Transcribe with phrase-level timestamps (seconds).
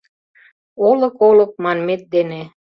[0.87, 2.41] «Олык, олык» манмет дене